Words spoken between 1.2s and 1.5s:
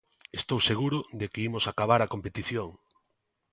que